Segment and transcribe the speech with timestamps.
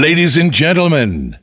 [0.00, 1.36] Ladies and gentlemen,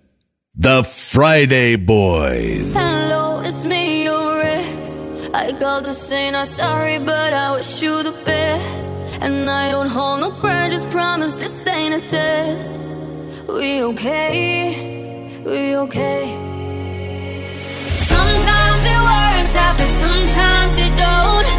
[0.55, 2.73] the Friday Boys.
[2.73, 4.97] Hello, it's me, your ex.
[5.31, 8.89] I called to say not sorry, but I wish you the best.
[9.21, 12.79] And I don't hold no grudges, promise this ain't a test.
[13.47, 16.23] We okay, we okay.
[18.09, 21.49] Sometimes it works out, but sometimes it don't.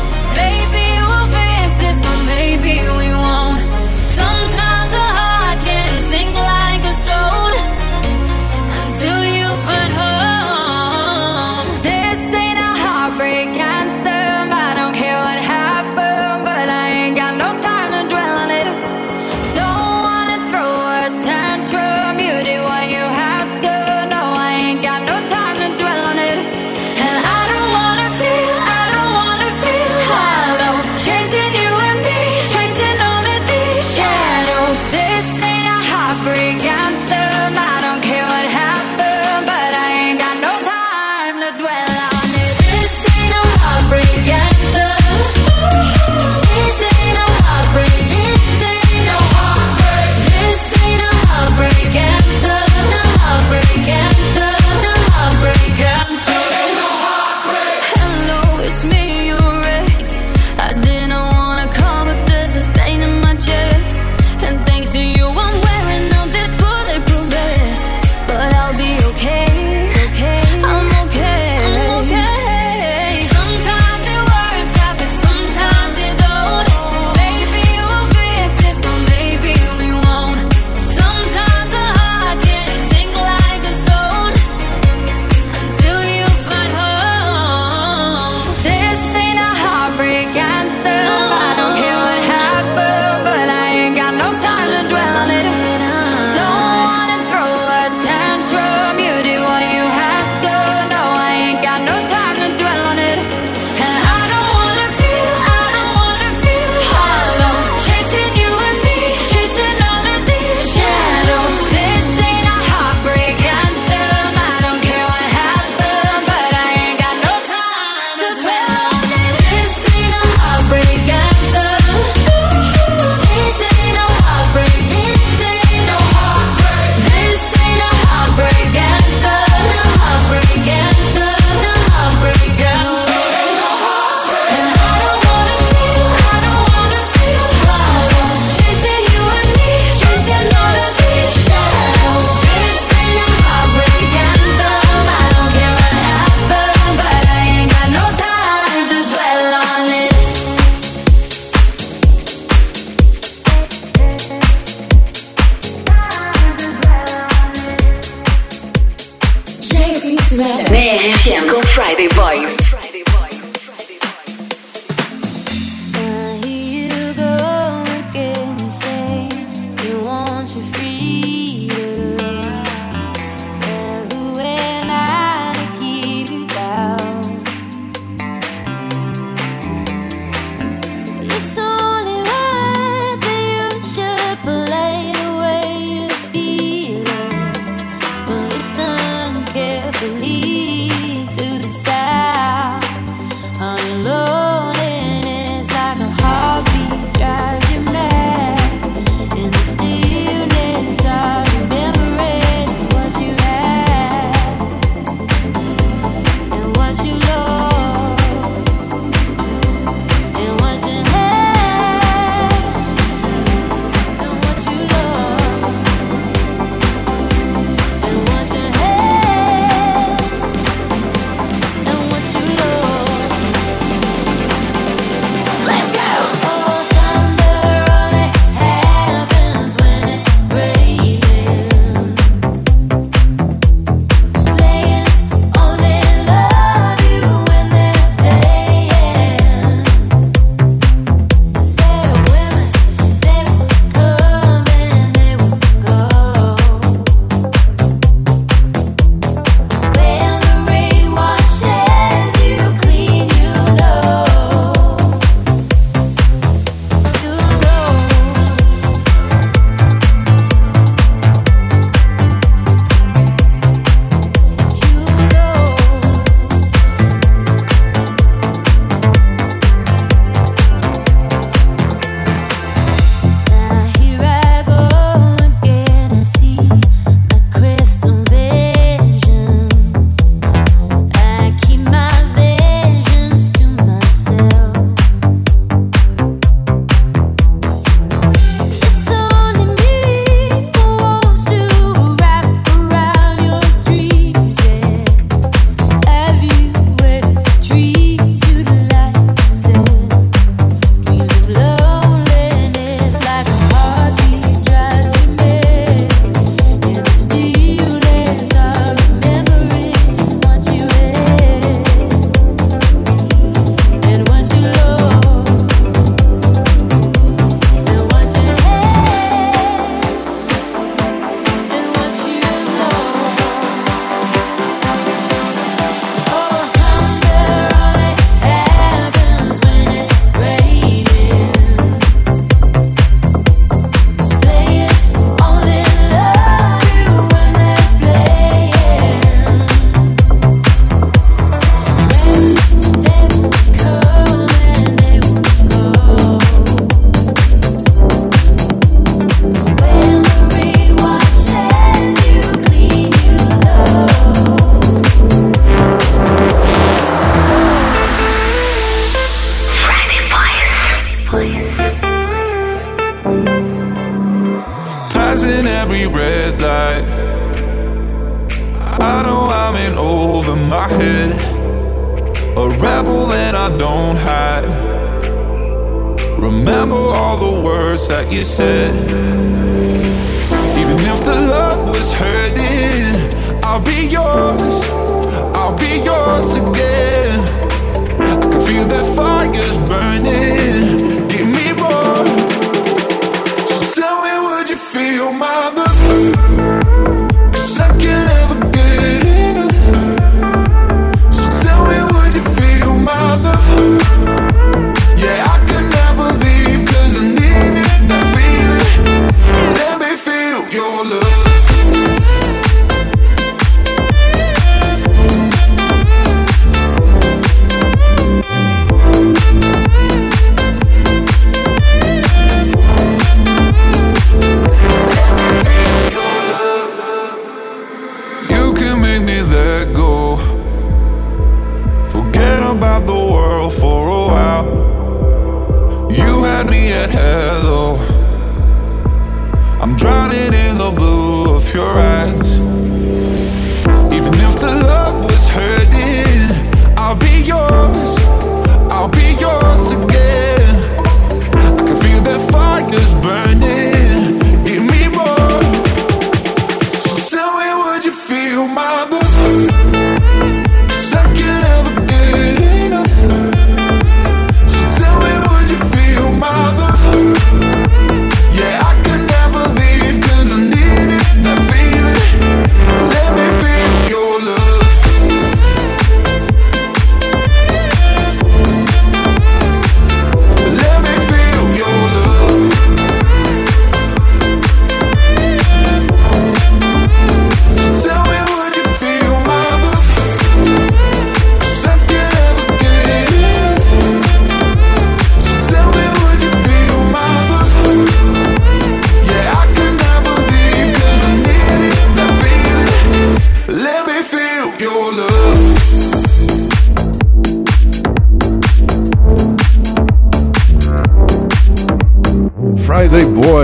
[0.43, 3.48] Maybe we'll fix this, or maybe we won't.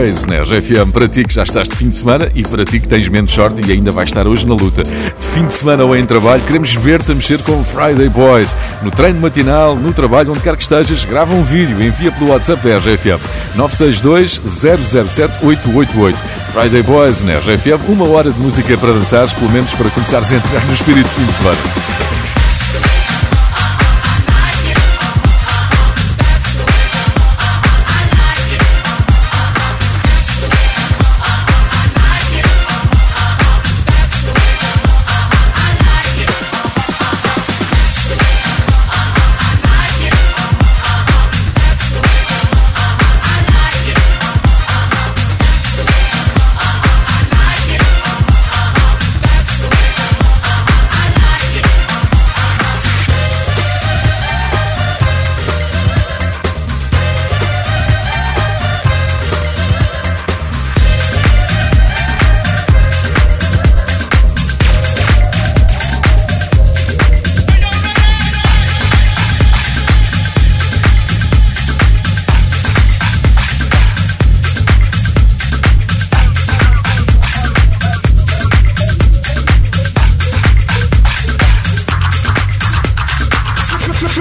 [0.05, 2.79] Boys na RFM para ti que já estás de fim de semana e para ti
[2.79, 4.83] que tens menos sorte e ainda vais estar hoje na luta.
[4.83, 8.55] De fim de semana ou em trabalho, queremos ver-te a mexer com Friday Boys.
[8.83, 12.33] No treino matinal, no trabalho, onde quer que estejas, grava um vídeo e envia pelo
[12.33, 13.19] WhatsApp da RFM
[13.55, 16.19] 962 007 888.
[16.53, 20.37] Friday Boys na RFM, uma hora de música para dançares, pelo menos para começares a
[20.37, 22.14] entrar no espírito de fim de semana.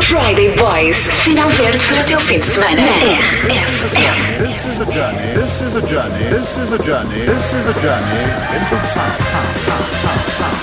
[0.01, 0.95] Friday Boys.
[1.23, 2.81] Sinal verde para o teu fim de semana.
[2.81, 4.39] RFM.
[4.39, 5.33] This is a journey.
[5.35, 6.29] This is a journey.
[6.29, 7.25] This is a journey.
[7.25, 8.23] This is a journey
[8.55, 10.62] into sound, sound, sound, sound, sound,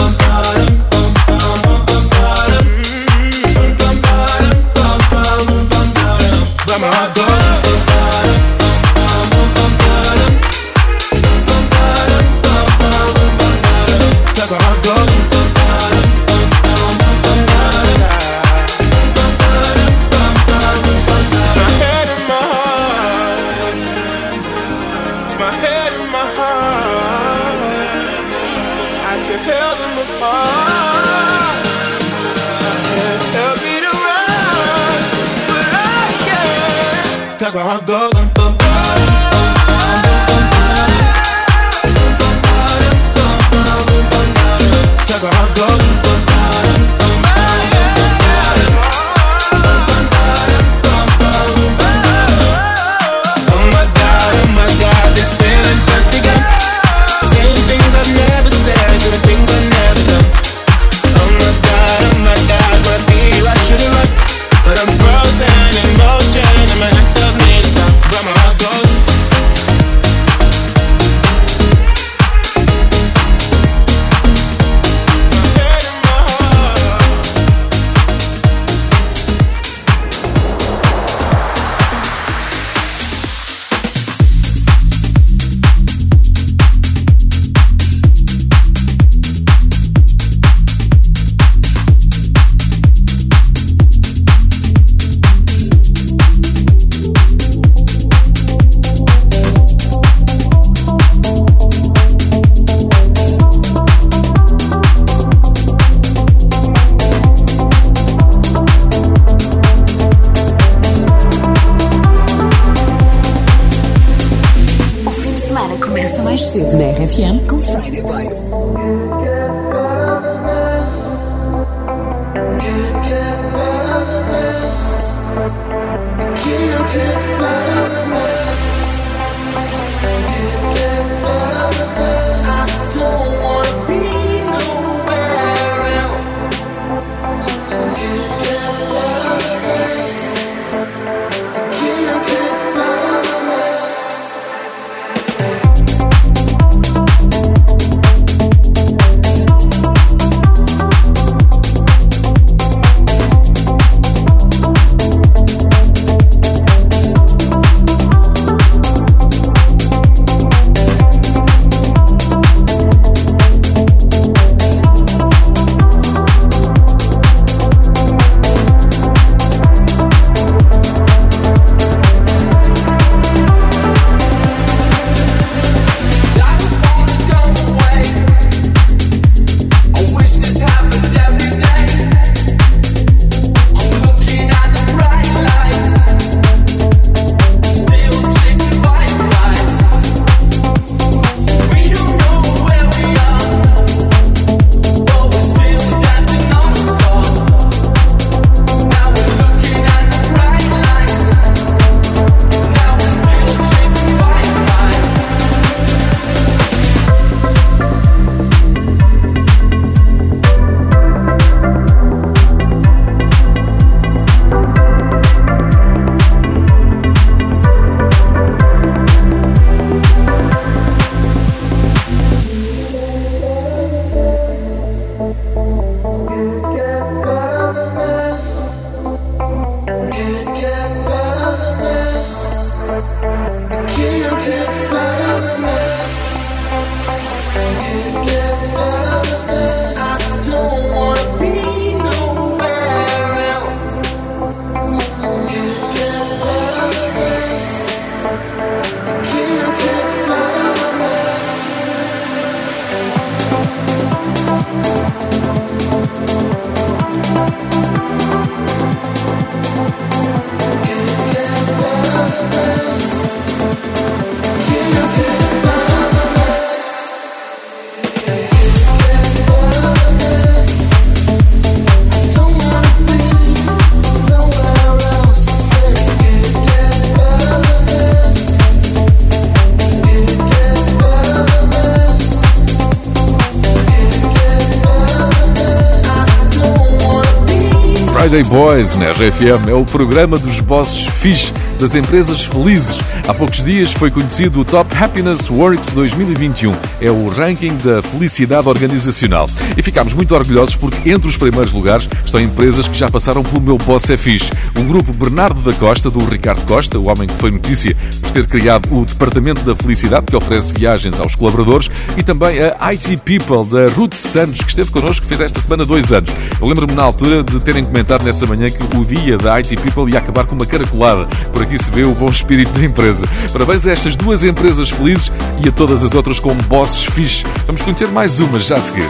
[288.31, 292.99] Friday Boys na RFM é o programa dos bosses fixe das empresas felizes.
[293.27, 296.75] Há poucos dias foi conhecido o Top Happiness Works 2021.
[297.01, 299.49] É o ranking da felicidade organizacional.
[299.75, 303.61] E ficámos muito orgulhosos porque entre os primeiros lugares estão empresas que já passaram pelo
[303.61, 304.51] meu boss é fixe.
[304.77, 308.45] O grupo Bernardo da Costa, do Ricardo Costa, o homem que foi notícia por ter
[308.45, 313.67] criado o Departamento da Felicidade, que oferece viagens aos colaboradores, e também a IT People,
[313.67, 316.31] da Ruth Santos, que esteve connosco, fez esta semana dois anos.
[316.59, 320.11] Eu lembro-me na altura de terem comentado nessa manhã que o dia da IT People
[320.11, 321.25] ia acabar com uma caracolada.
[321.51, 323.25] Por aqui se vê o bom espírito da empresa.
[323.51, 325.31] Parabéns a estas duas empresas felizes
[325.63, 327.43] e a todas as outras com bosses fixe.
[327.65, 329.09] Vamos conhecer mais umas já a seguir.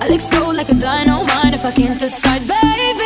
[0.00, 3.03] I'll explode like a dynamite if I can't decide, baby.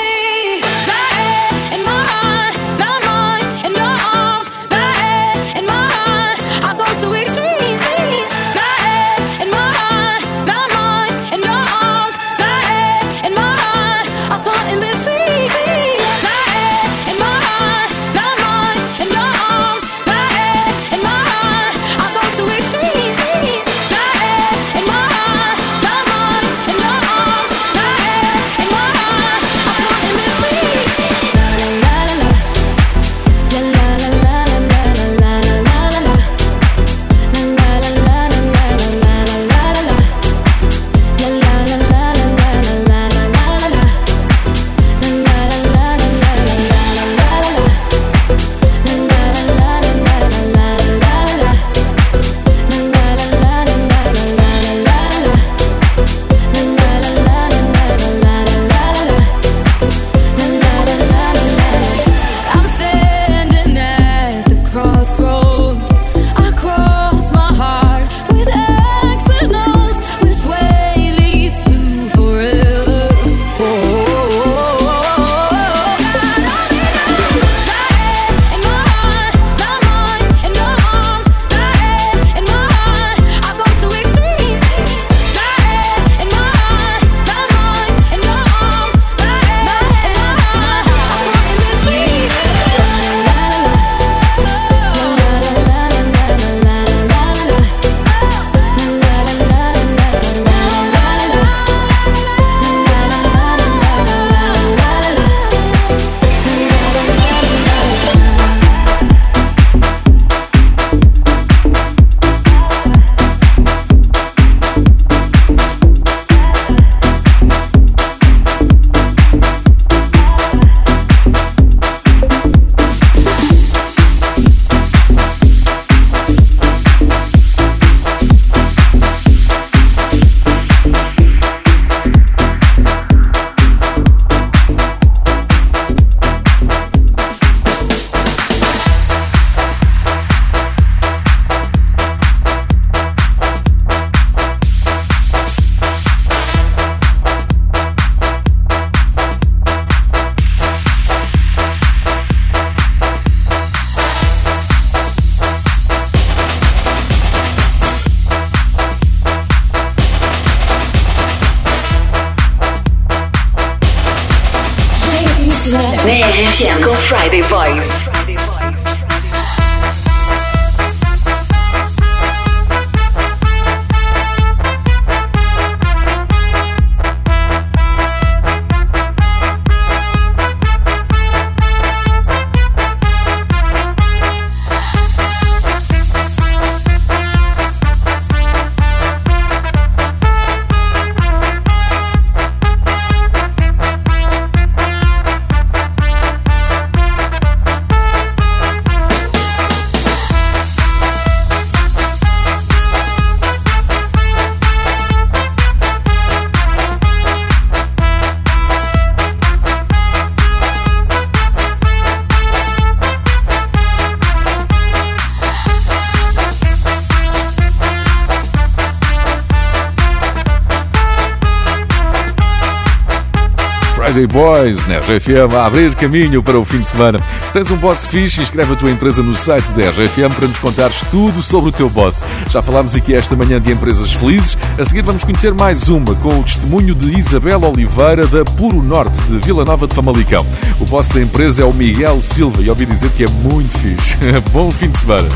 [224.26, 227.18] Boys na RFM a abrir caminho para o fim de semana.
[227.46, 230.58] Se tens um boss fixe, inscreve a tua empresa no site da RFM para nos
[230.58, 232.22] contares tudo sobre o teu boss.
[232.50, 234.56] Já falámos aqui esta manhã de empresas felizes.
[234.78, 239.20] A seguir vamos conhecer mais uma com o testemunho de Isabela Oliveira da Puro Norte
[239.22, 240.44] de Vila Nova de Famalicão.
[240.80, 244.16] O boss da empresa é o Miguel Silva e ouvi dizer que é muito fixe.
[244.52, 245.28] Bom fim de semana.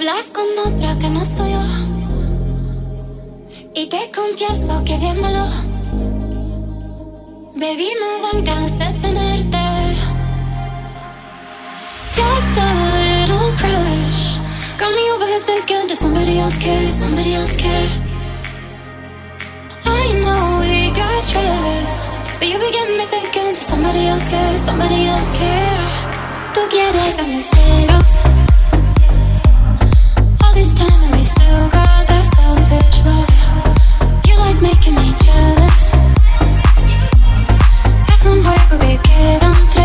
[0.00, 1.49] Hablas con otra que no soy.
[3.82, 5.46] Y te confieso que viéndolo,
[7.54, 9.56] baby, me dan ganas de tenerte.
[12.14, 14.36] Just a little crush.
[14.76, 16.92] Got me over here thinking, does somebody else care?
[16.92, 17.88] Somebody else care?
[19.86, 22.18] I know we got trust.
[22.38, 24.58] But you be getting me thinking, does somebody else care?
[24.58, 26.52] Somebody else care?
[26.52, 28.12] Tú quieres darme celos.
[30.44, 33.29] All this time and we still got that selfish love.
[38.12, 39.80] Es un juego que queda entre.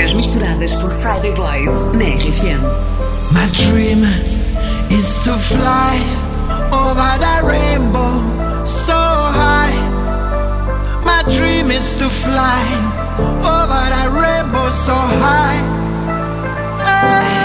[0.00, 2.60] Músicas misturadas por Friday Boys na RFM.
[3.32, 4.04] My dream
[4.90, 6.00] is to fly
[6.72, 9.76] over the rainbow so high.
[11.04, 12.64] My dream is to fly
[13.44, 15.60] over the rainbow so high.
[16.84, 17.39] Hey.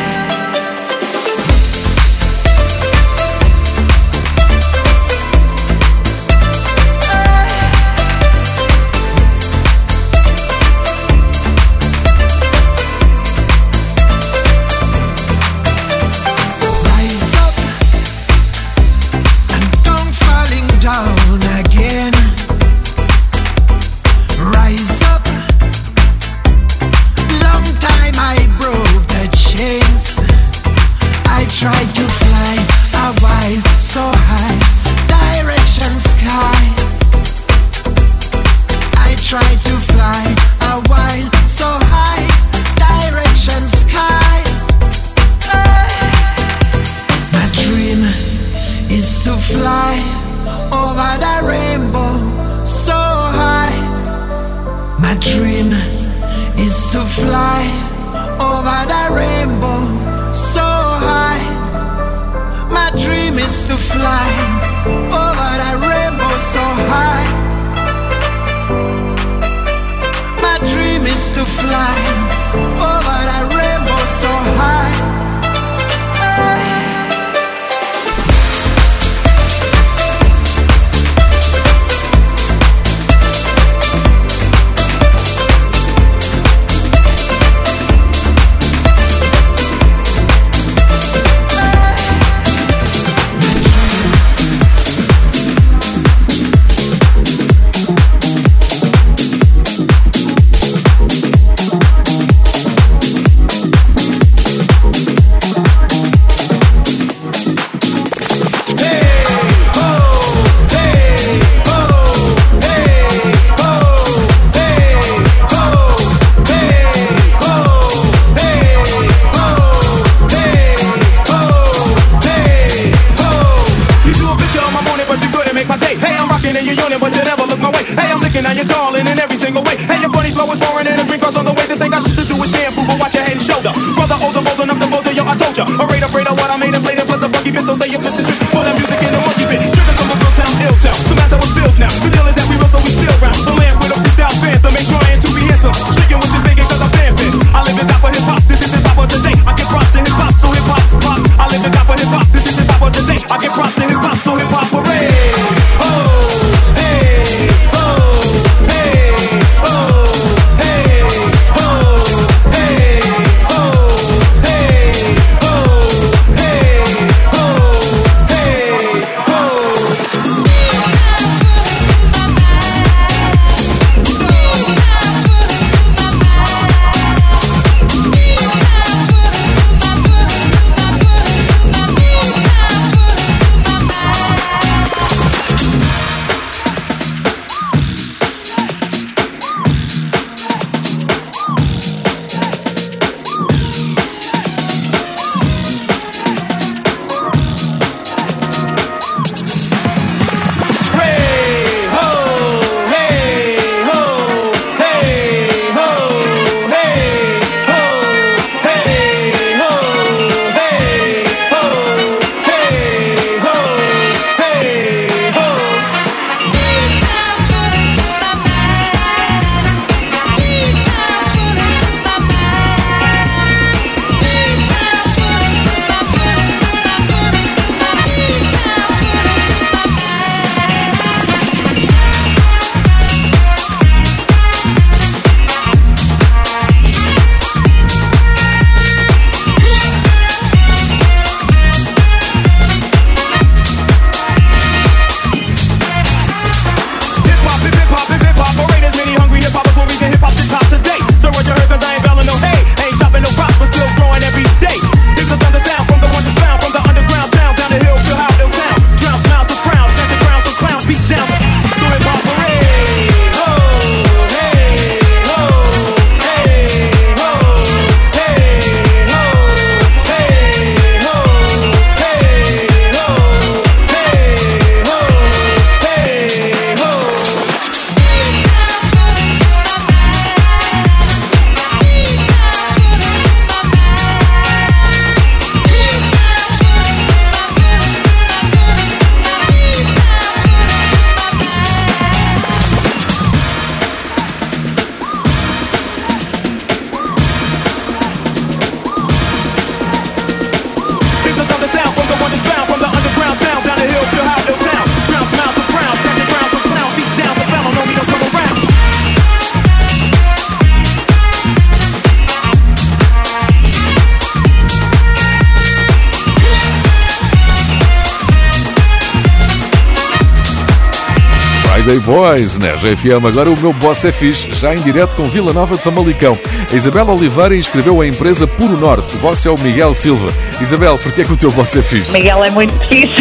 [321.85, 322.71] Friday Boys né?
[322.71, 322.77] né?
[322.77, 323.27] GFM.
[323.27, 326.35] Agora o meu boss é fixe, já em direto com Vila Nova de Famalicão.
[326.71, 329.15] A Isabel Oliveira inscreveu a empresa Puro Norte.
[329.15, 330.33] O boss é o Miguel Silva.
[330.59, 332.11] Isabel, porquê é que o teu boss é fixe?
[332.11, 333.13] Miguel é muito fixe.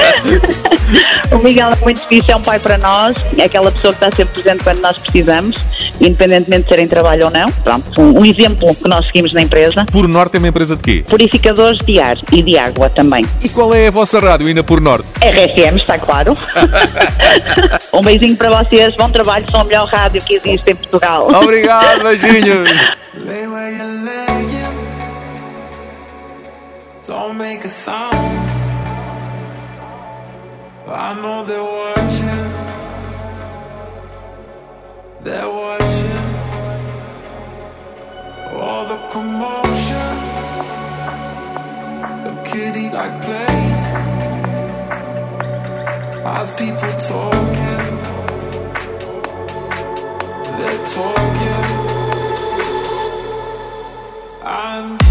[1.30, 4.16] o Miguel é muito fixe, é um pai para nós, é aquela pessoa que está
[4.16, 5.56] sempre presente quando nós precisamos
[6.00, 7.50] independentemente de serem trabalho ou não.
[7.50, 9.84] Pronto, um, um exemplo que nós seguimos na empresa.
[9.90, 11.04] Por Norte é uma empresa de quê?
[11.08, 13.26] Purificadores de ar e de água também.
[13.42, 15.06] E qual é a vossa rádio ainda por Norte?
[15.20, 16.34] RFM, está claro.
[17.92, 21.28] um beijinho para vocês, bom trabalho, são a melhor rádio que existe em Portugal.
[21.34, 22.70] Obrigado, beijinhos.
[27.06, 28.52] Don't make a sound.
[30.86, 32.51] I know they're watching.
[35.24, 36.34] They're watching
[38.56, 40.14] all the commotion.
[42.24, 43.62] The kitty like play.
[46.24, 47.86] As people talking,
[50.58, 51.68] they're talking.
[54.42, 55.01] I'm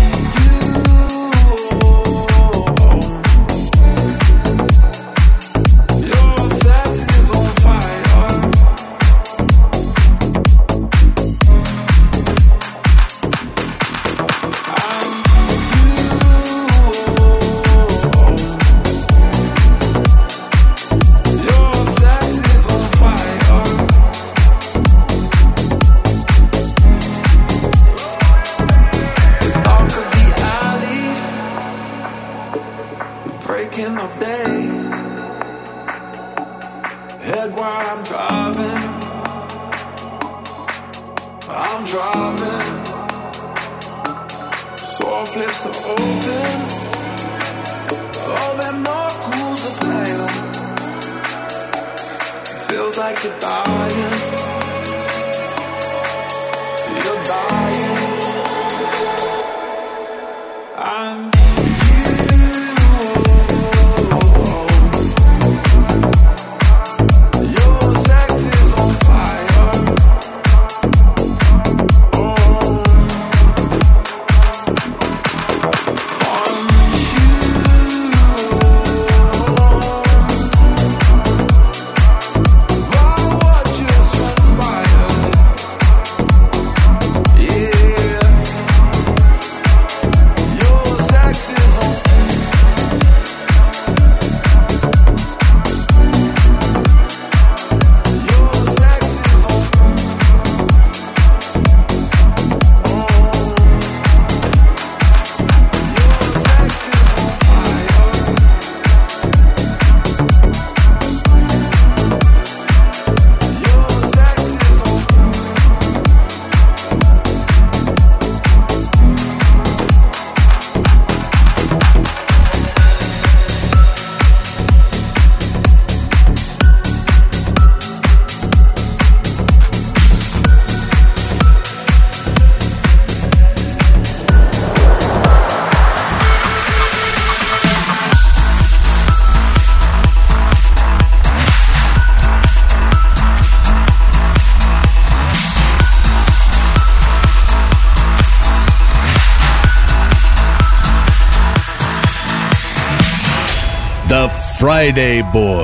[154.82, 155.61] Friday Boys.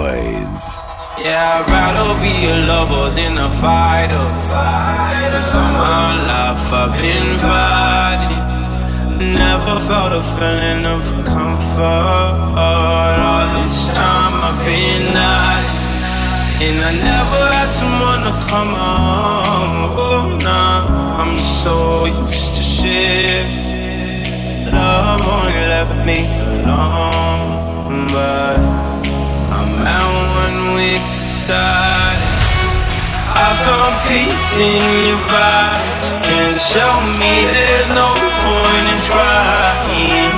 [34.59, 36.07] In your vibes.
[36.25, 38.09] Can show me there's no
[38.41, 40.33] point in trying.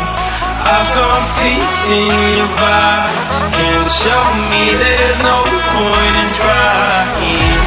[0.59, 3.37] I found peace in your vibes.
[3.55, 5.39] Can show me there's no
[5.71, 7.59] point in trying.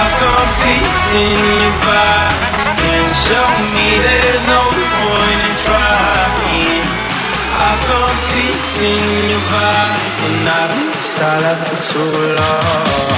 [0.00, 2.64] I found peace in your vibes.
[2.80, 6.84] Can show me there's no point in trying.
[7.52, 12.10] I found peace in your vibe, and I've been silent for too
[12.40, 13.15] long.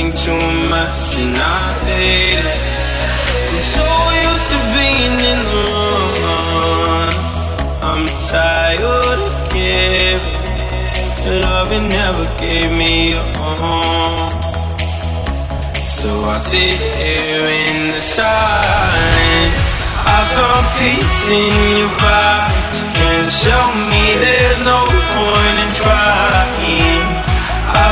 [0.00, 2.60] Think too much and I hate it.
[3.48, 3.88] I'm so
[4.28, 7.12] used to being in the wrong.
[7.88, 10.40] I'm tired of giving.
[11.44, 13.24] Loving never gave me a
[13.62, 14.32] home.
[15.98, 19.56] So I sit here in the silence.
[20.16, 22.80] I found peace in your vibes.
[22.96, 24.99] Can show me there's no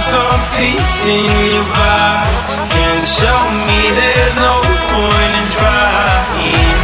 [0.09, 2.55] Found peace in your vibes.
[2.73, 4.55] Can show me there's no
[4.93, 6.79] point in trying.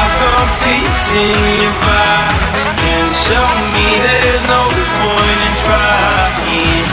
[0.00, 2.62] I found peace in your vibes.
[2.80, 4.62] Can show me there's no
[4.96, 6.88] point in trying.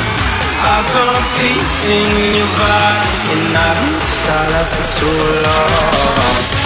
[0.60, 6.64] I found peace in your vibe, and I've been silent for too long.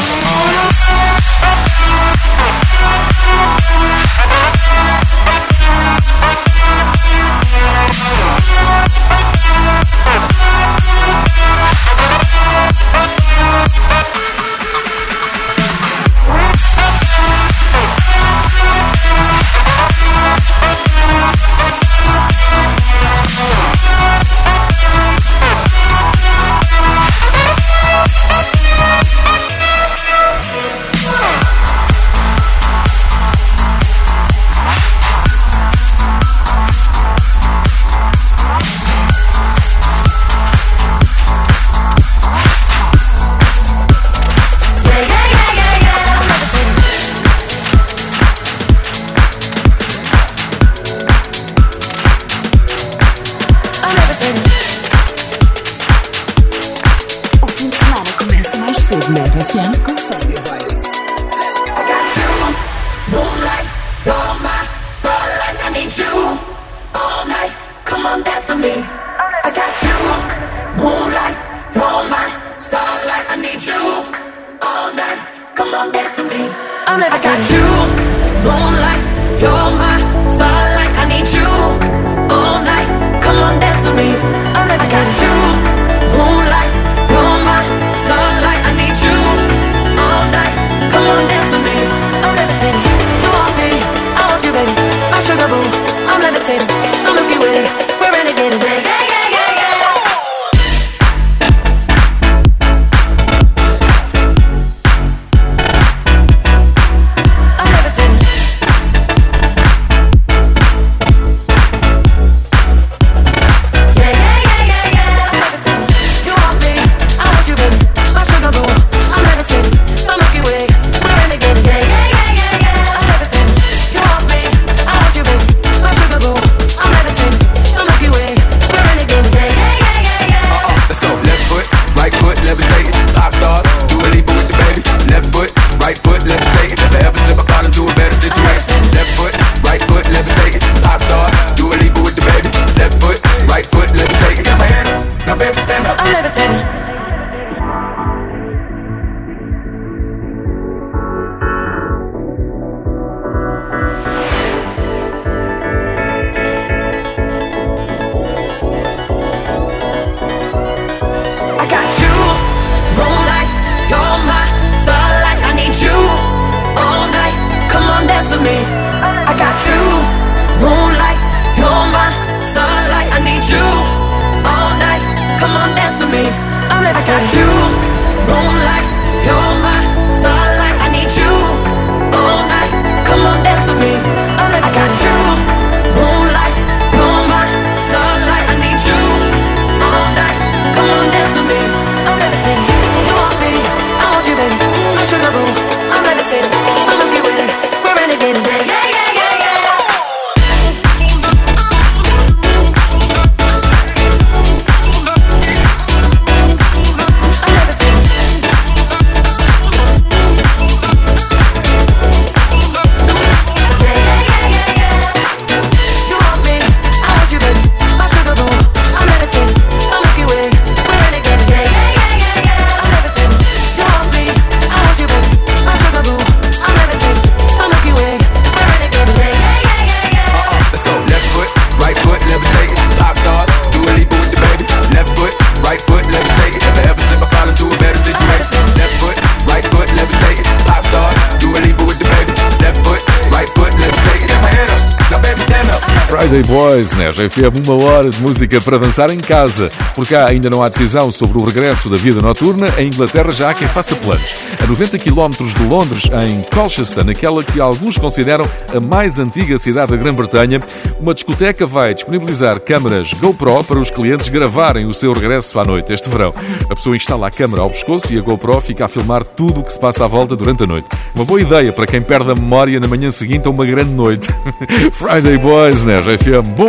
[246.79, 247.09] Boys na né?
[247.09, 249.69] RFM, uma hora de música para dançar em casa.
[249.95, 253.49] porque cá ainda não há decisão sobre o regresso da vida noturna, em Inglaterra já
[253.49, 254.35] há quem faça planos.
[254.63, 259.91] A 90 km de Londres, em Colchester, naquela que alguns consideram a mais antiga cidade
[259.91, 260.61] da Grã-Bretanha,
[260.99, 265.91] uma discoteca vai disponibilizar câmaras GoPro para os clientes gravarem o seu regresso à noite
[265.91, 266.33] este verão.
[266.69, 269.63] A pessoa instala a câmera ao pescoço e a GoPro fica a filmar tudo o
[269.63, 270.87] que se passa à volta durante a noite.
[271.13, 274.29] Uma boa ideia para quem perde a memória na manhã seguinte a uma grande noite.
[274.93, 275.99] Friday Boys, né?
[275.99, 276.68] RFM, bom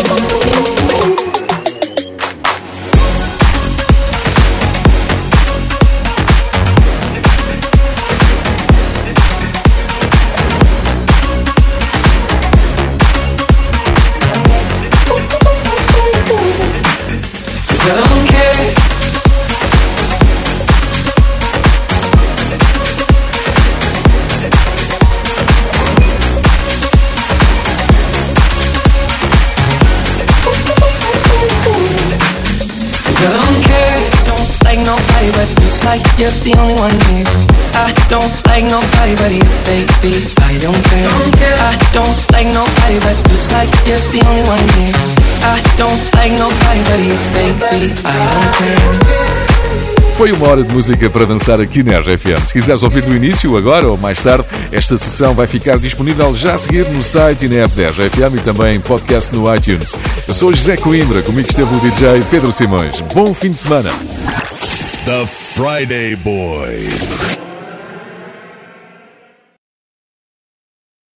[35.81, 37.25] It's like you're the only one here.
[37.73, 40.13] I don't like nobody but you, baby.
[40.41, 41.09] I don't care.
[41.57, 44.93] I don't like nobody but it's like you're the only one here.
[45.41, 47.93] I don't like nobody but you, baby.
[48.05, 48.91] I don't care.
[50.15, 52.45] Foi uma hora de música para dançar aqui na RFM.
[52.45, 56.53] Se quiseres ouvir do início, agora ou mais tarde, esta sessão vai ficar disponível já
[56.53, 59.95] a seguir no site e na app da RFM e também em podcast no iTunes.
[60.27, 63.01] Eu sou José Coimbra, comigo esteve o DJ Pedro Simões.
[63.13, 63.89] Bom fim de semana.
[65.05, 67.50] The Friday Boys.